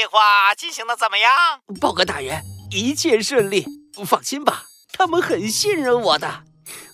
[0.00, 1.60] 计划进行的怎么样？
[1.78, 3.66] 报告大人，一切顺利。
[4.06, 4.62] 放心吧，
[4.94, 6.42] 他们很信任我的，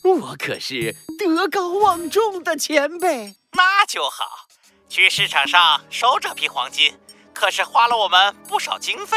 [0.02, 3.37] 我可是德高望重的前辈。
[3.53, 4.48] 那就好。
[4.88, 6.98] 去市场上收这批黄金，
[7.32, 9.16] 可是花了我们不少经费。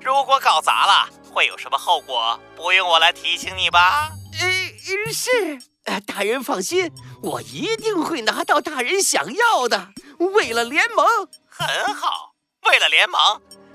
[0.00, 2.40] 如果搞砸了，会有什么后果？
[2.56, 4.10] 不用我来提醒你吧？
[4.40, 5.60] 呃，是。
[5.84, 6.90] 呃，大人放心，
[7.22, 9.88] 我一定会拿到大人想要的。
[10.18, 11.06] 为了联盟，
[11.46, 12.31] 很好。
[12.70, 13.20] 为了联盟，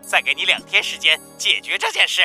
[0.01, 2.21] 再给你两天时间解决这件事。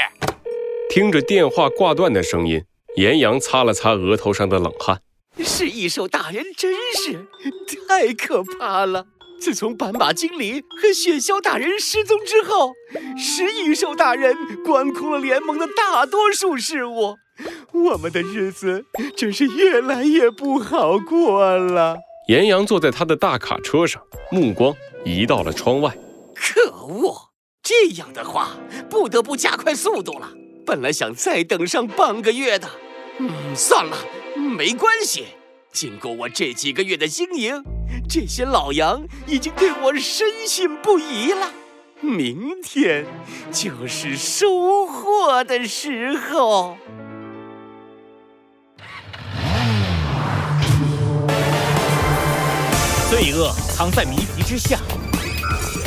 [0.88, 2.62] 听着电话挂断的声音，
[2.97, 5.01] 严阳擦了擦额头上的冷汗。
[5.45, 7.27] 是异兽大人，真是
[7.88, 9.07] 太可怕了。
[9.41, 12.73] 自从斑马精灵和雪橇大人失踪之后，
[13.19, 17.16] 食异兽大人管控了联盟的大多数事务，
[17.73, 18.85] 我们的日子
[19.16, 21.97] 真是越来越不好过了。
[22.29, 24.73] 严阳坐在他的大卡车上，目光
[25.05, 25.93] 移到了窗外。
[26.83, 27.29] 可恶！
[27.63, 28.57] 这样的话，
[28.91, 30.33] 不得不加快速度了。
[30.66, 32.69] 本来想再等上半个月的，
[33.21, 33.97] 嗯，算了。
[34.35, 35.27] 没关系，
[35.73, 37.63] 经过我这几个月的经营，
[38.09, 41.52] 这些老杨已经对我深信不疑了。
[42.01, 43.07] 明天
[43.52, 46.77] 就是收获的时候。
[53.09, 54.80] 罪恶藏在谜题之下，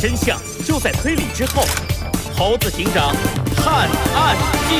[0.07, 1.63] 真相就在推理之后。
[2.37, 3.11] 猴子警长
[3.55, 4.37] 探案
[4.69, 4.75] 记。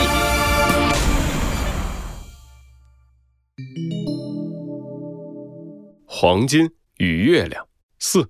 [6.06, 7.66] 黄金与月亮
[7.98, 8.30] 四，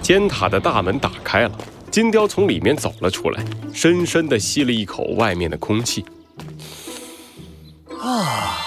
[0.00, 1.58] 尖塔的大门打开了，
[1.90, 6.04] 金雕从里面走了出来，深深的吸了一口外面的空气。
[8.00, 8.60] 啊，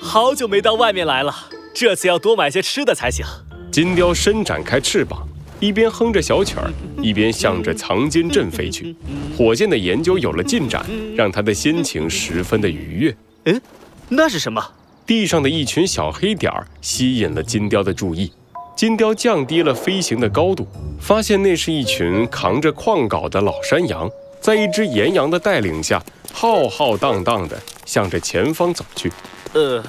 [0.00, 1.34] 好久没到外面来了，
[1.74, 3.26] 这次要多买些吃的才行。
[3.72, 5.28] 金雕伸展开翅膀，
[5.60, 6.72] 一边哼着小曲儿，
[7.02, 8.96] 一边向着藏金镇飞去。
[9.36, 13.16] 火箭的研究有了进展，让他的心情十分的愉悦。
[13.44, 13.60] 嗯，
[14.08, 14.66] 那是什么？
[15.06, 18.32] 地上的一群小黑点儿吸引了金雕的注意，
[18.74, 20.66] 金雕降低了飞行的高度，
[20.98, 24.08] 发现那是一群扛着矿镐的老山羊，
[24.40, 26.02] 在一只岩羊的带领下，
[26.32, 29.12] 浩浩荡荡地向着前方走去。
[29.52, 29.84] 呃，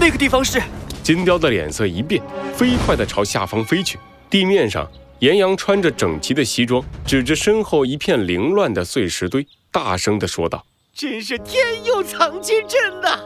[0.00, 0.62] 那个地方是……
[1.02, 2.22] 金雕的脸色一变，
[2.54, 3.98] 飞快地朝下方飞去。
[4.30, 4.90] 地面上，
[5.24, 10.66] 岩羊穿着整齐的西装，指着身后一片凌乱的碎石堆，大声地说道。
[10.94, 13.18] 真是天佑藏金阵呐！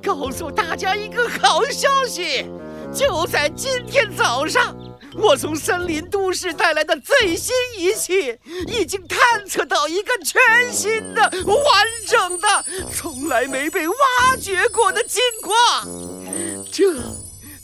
[0.00, 2.46] 告诉大家一个好消息，
[2.94, 4.76] 就在今天早上，
[5.16, 13.94] 我从森林都市带来的最新仪器已经探测到一个全新的、完整的、从来没被挖
[14.40, 15.52] 掘过的金矿。
[16.72, 16.94] 这，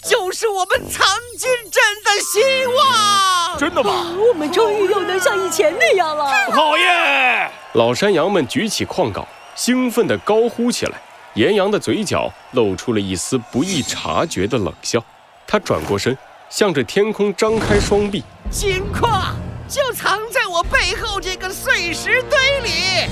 [0.02, 1.06] 就是我们藏
[1.38, 3.58] 金阵的希望。
[3.58, 4.14] 真的吗？
[4.16, 6.50] 我们终于又能像以前那样了。
[6.52, 7.50] 好耶！
[7.74, 9.24] 老山羊们举起矿镐，
[9.54, 11.00] 兴奋地高呼起来。
[11.34, 15.02] 岩羊的嘴角露出了一丝不易察觉的冷笑。
[15.46, 16.16] 他转过身，
[16.48, 18.24] 向着天空张开双臂。
[18.50, 19.36] 金矿
[19.68, 23.08] 就藏在我背后这个碎石堆里。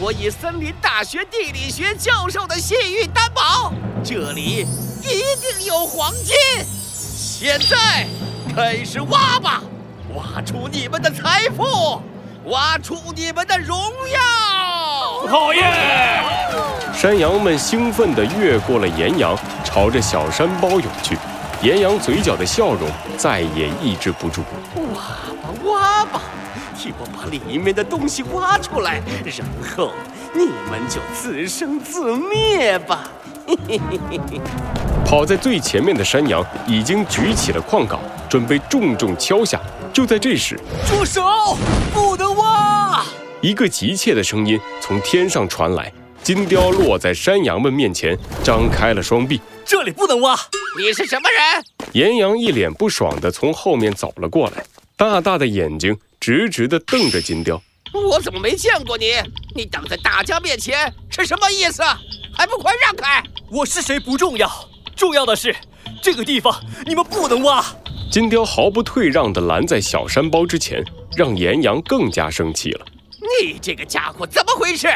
[0.00, 3.72] 我以森林大学地理学教授的信誉担保，
[4.02, 4.66] 这里
[5.02, 6.34] 一定有黄金。
[6.94, 8.06] 现在
[8.54, 9.62] 开始挖吧，
[10.14, 12.00] 挖出你们的财富。
[12.46, 15.28] 挖出你们的荣耀！
[15.28, 16.24] 好耶！
[16.94, 21.18] 山羊们兴奋地越过了岩羊，朝着小山包涌去。
[21.60, 24.42] 岩羊嘴角的笑容再也抑制不住。
[24.94, 25.00] 挖
[25.42, 26.22] 吧，挖吧，
[26.74, 29.46] 替我把里面的东西挖出来，然
[29.76, 29.92] 后
[30.32, 33.00] 你们就自生自灭吧。
[33.68, 34.40] 嘿嘿嘿嘿嘿。
[35.04, 39.60] 跑在最前面的山羊已经举起了矿镐，准备重重敲下。
[39.92, 41.56] 就在这时，住手！
[41.92, 43.04] 不能挖！
[43.40, 45.92] 一个急切的声音从天上传来。
[46.22, 49.40] 金雕落在山羊们面前，张开了双臂。
[49.64, 50.36] 这里不能挖！
[50.78, 51.64] 你是什么人？
[51.92, 54.62] 岩羊一脸不爽地从后面走了过来，
[54.96, 57.60] 大大的眼睛直直地瞪着金雕。
[57.92, 59.12] 我怎么没见过你？
[59.54, 61.82] 你挡在大家面前是什么意思？
[62.32, 63.22] 还不快让开！
[63.50, 64.50] 我是谁不重要，
[64.94, 65.54] 重要的是
[66.02, 66.54] 这个地方
[66.86, 67.64] 你们不能挖。
[68.10, 70.84] 金雕毫不退让地拦在小山包之前，
[71.16, 72.86] 让岩羊更加生气了。
[73.42, 74.88] 你这个家伙怎么回事？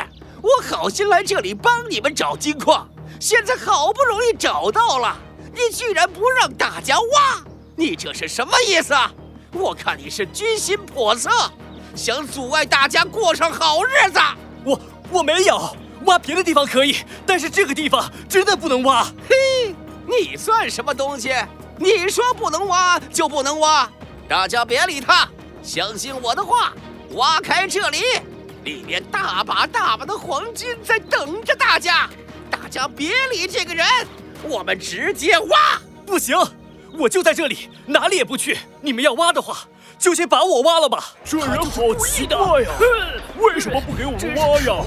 [0.43, 2.89] 我好心来这里帮你们找金矿，
[3.21, 5.17] 现在好不容易找到了，
[5.53, 7.45] 你居然不让大家挖，
[7.77, 8.95] 你这是什么意思？
[9.53, 11.31] 我看你是居心叵测，
[11.95, 14.19] 想阻碍大家过上好日子。
[14.65, 14.81] 我
[15.11, 15.77] 我没有
[16.07, 19.05] 挖别的地方可以，但是这个地方真的不能挖。
[19.29, 19.75] 嘿，
[20.07, 21.33] 你算什么东西？
[21.79, 23.91] 你说不能挖就不能挖，
[24.29, 25.29] 大家别理他，
[25.63, 26.73] 相信我的话，
[27.13, 28.03] 挖开这里，
[28.63, 32.09] 里面大把大把的黄金在等着大家。
[32.51, 33.87] 大家别理这个人，
[34.45, 35.59] 我们直接挖。
[36.07, 36.37] 不行，
[36.97, 38.59] 我就在这里，哪里也不去。
[38.81, 39.67] 你们要挖的话，
[40.05, 41.03] 就先把我挖了吧。
[41.25, 42.69] 这人好奇怪呀，
[43.39, 44.85] 为什么不给我们挖呀？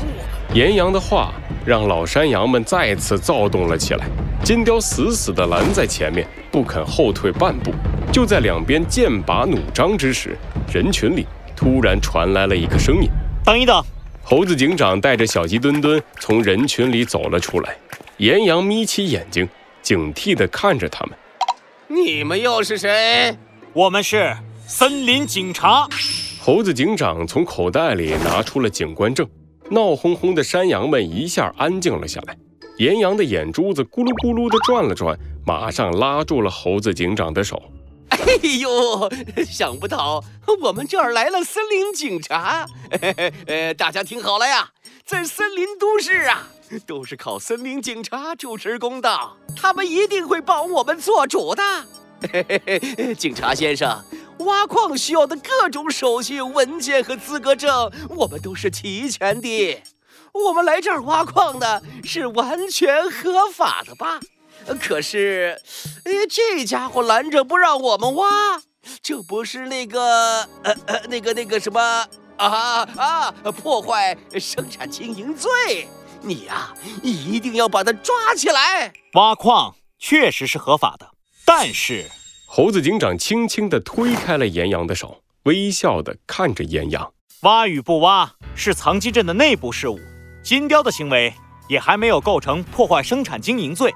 [0.53, 1.33] 岩羊的话
[1.65, 4.05] 让老山羊们再次躁动了起来。
[4.43, 7.73] 金雕死死地拦在前面，不肯后退半步。
[8.13, 10.37] 就在两边剑拔弩张之时，
[10.71, 11.25] 人群里
[11.55, 13.09] 突然传来了一个声音
[13.43, 13.83] ：“等一等！”
[14.21, 17.75] 猴子警长带着小鸡墩墩从人群里走了出来。
[18.17, 19.49] 岩羊眯起眼睛，
[19.81, 21.17] 警惕地看着他们
[21.89, 23.35] ：“你们又是谁？
[23.73, 24.37] 我们是
[24.67, 25.87] 森林警察。”
[26.43, 29.27] 猴子警长从口袋里拿出了警官证。
[29.69, 32.37] 闹哄哄的山羊们一下安静了下来。
[32.77, 37.61] 岩羊的眼珠子咕噜咕噜地转了转，马上拉住了猴子警长的手。
[38.09, 38.17] 哎
[38.61, 39.09] 呦，
[39.43, 40.23] 想不到
[40.63, 42.65] 我们这儿来了森林警察！
[43.47, 44.69] 呃，大家听好了呀，
[45.03, 46.47] 在森林都市啊，
[46.85, 51.63] 都是靠森林警察主持公道，他们一定会帮我们做主的。
[53.15, 54.01] 警察先生，
[54.39, 59.81] 挖矿需要的各种手续、文件和资格证，我们都是齐全的。
[60.33, 64.19] 我们来这儿挖矿的是完全合法的吧？
[64.79, 65.61] 可是，
[66.03, 68.61] 哎，这家伙拦着不让我们挖，
[69.01, 72.05] 这不是那个呃呃那个那个什么
[72.35, 72.47] 啊
[72.97, 73.31] 啊
[73.61, 75.87] 破坏生产经营罪？
[76.21, 78.91] 你呀，一定要把他抓起来！
[79.13, 81.09] 挖矿确实是合法的，
[81.45, 82.09] 但是
[82.49, 87.11] 猴子警长轻轻地推开了岩羊的手，微笑地看着岩羊：
[87.41, 89.99] 挖与不挖是藏金镇的内部事务。
[90.41, 91.33] 金雕的行为
[91.67, 93.93] 也还没有构成破坏生产经营罪，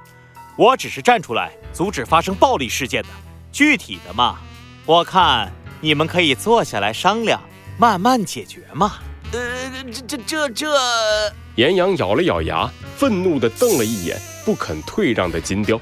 [0.57, 3.09] 我只是站出来阻止发生暴力事件的。
[3.53, 4.38] 具体的嘛，
[4.86, 5.50] 我看
[5.80, 7.42] 你们可以坐下来商量，
[7.80, 8.95] 慢慢解决嘛。
[9.31, 11.33] 呃，这这这这……
[11.56, 15.80] 岩羊咬了咬牙，愤怒地瞪了一眼不肯退让的金雕。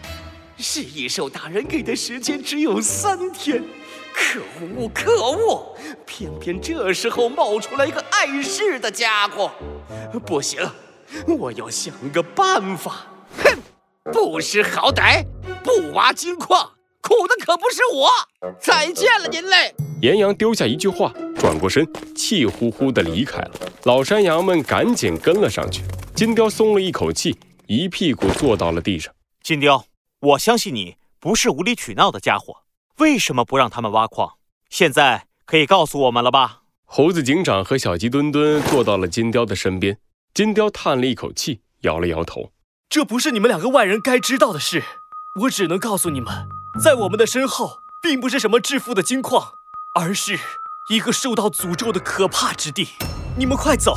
[0.59, 3.63] 是异兽大人给的时间只有三天。
[4.13, 4.41] 可
[4.77, 4.89] 恶！
[4.93, 5.77] 可恶！
[6.05, 9.51] 偏偏这时候冒出来一个碍事的家伙，
[10.25, 10.59] 不行，
[11.25, 13.05] 我要想个办法。
[13.37, 13.57] 哼，
[14.11, 15.23] 不识好歹，
[15.63, 16.71] 不挖金矿，
[17.01, 18.09] 苦的可不是我。
[18.59, 19.73] 再见了，您嘞！
[20.01, 23.51] 岩羊丢下一句话，转过身，气呼呼地离开了。
[23.83, 25.83] 老山羊们赶紧跟了上去。
[26.13, 29.13] 金雕松了一口气，一屁股坐到了地上。
[29.41, 29.81] 金雕，
[30.21, 32.63] 我相信你不是无理取闹的家伙。
[32.97, 34.33] 为什么不让他们挖矿？
[34.69, 36.63] 现在可以告诉我们了吧？
[36.83, 39.97] 猴子警长和小鸡墩墩坐到了金雕的身边。
[40.33, 42.51] 金雕叹了一口气，摇了摇头
[42.89, 44.83] ：“这不是你们两个外人该知道的事。
[45.41, 46.49] 我只能告诉你们，
[46.83, 49.53] 在我们的身后，并不是什么致富的金矿，
[49.95, 50.37] 而是
[50.91, 52.89] 一个受到诅咒的可怕之地。
[53.37, 53.95] 你们快走，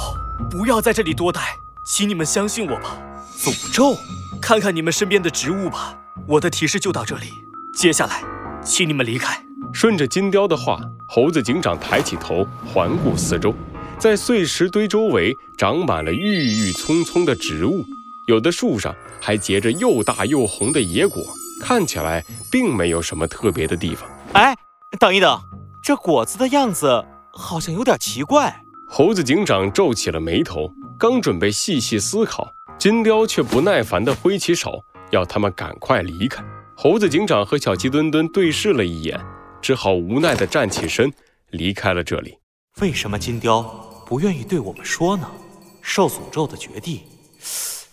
[0.49, 1.59] 不要在这里多待。
[1.85, 2.97] 请你们相信我吧。
[3.37, 3.97] 诅咒？
[4.41, 5.99] 看看你们身边的植物吧。
[6.27, 7.33] 我的提示就到这里。
[7.75, 8.23] 接下来。”
[8.65, 9.45] 请你们离开。
[9.73, 10.79] 顺着金雕的话，
[11.09, 13.53] 猴子警长抬起头环顾四周，
[13.99, 17.85] 在碎石堆周围长满了郁郁葱葱的植物，
[18.29, 21.25] 有的树上还结着又大又红的野果，
[21.61, 24.09] 看起来并没有什么特别的地方。
[24.35, 24.55] 哎，
[25.01, 25.41] 等一等，
[25.83, 28.63] 这果子的样子好像有点奇怪。
[28.89, 36.43] 猴子警长皱起了眉头，刚准备细细思考，金雕却不耐烦地挥起手，要他们赶快离开。
[36.77, 39.21] 猴子警长和小鸡墩墩对视了一眼，
[39.61, 41.13] 只好无奈地站起身，
[41.51, 42.37] 离开了这里。
[42.81, 43.63] 为什么金雕
[44.07, 45.31] 不愿意对我们说呢？
[45.81, 47.03] 受诅咒的绝地，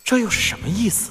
[0.02, 1.10] 这又是什么意思？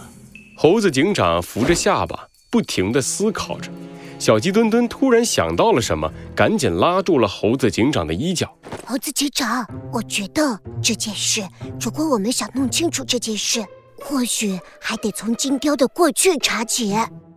[0.58, 3.72] 猴子警长扶着下巴，不停地思考着。
[4.18, 8.54] 小鸡墩墩突然想到了什么，赶紧拉住了猴子警长的衣角。
[8.86, 11.48] 猴子警长，我觉得这件事，
[11.80, 13.64] 如果我们想弄清楚这件事，
[14.02, 16.96] 或许还得从金雕的过去查起。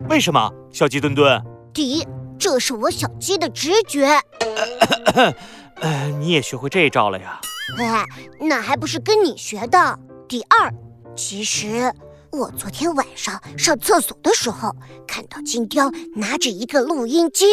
[0.09, 1.41] 为什么，小鸡墩墩？
[1.73, 2.07] 第一，
[2.39, 4.05] 这是我小鸡的直觉。
[5.81, 7.39] 呃，你也学会这招了呀？
[7.79, 8.05] 哎，
[8.39, 9.99] 那还不是跟你学的。
[10.27, 10.73] 第二，
[11.15, 11.91] 其实
[12.31, 14.75] 我昨天晚上上厕所的时候，
[15.07, 17.45] 看到金雕拿着一个录音机。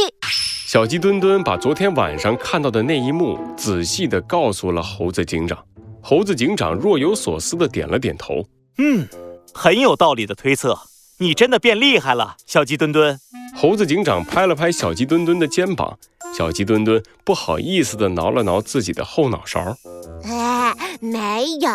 [0.66, 5.58] 小鸡墩墩把昨天晚上看到的那一幕仔细地告诉了猴子警长。
[6.02, 8.44] 猴子警长若有所思地点了点头。
[8.82, 9.06] 嗯，
[9.52, 10.78] 很有道理的推测。
[11.18, 13.20] 你真的变厉害了，小鸡墩墩。
[13.54, 15.98] 猴子警长拍了拍小鸡墩墩的肩膀，
[16.34, 19.76] 小鸡墩墩不好意思地挠了挠自己的后脑勺。
[20.24, 21.70] 哎，没有，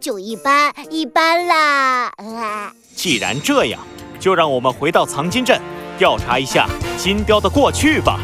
[0.00, 2.12] 就一般一般啦。
[2.96, 3.80] 既然这样，
[4.18, 5.60] 就让我们回到藏金镇，
[5.96, 8.18] 调查一下金雕的过去吧。